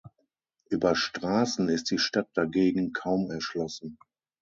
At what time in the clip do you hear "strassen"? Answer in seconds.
0.95-1.69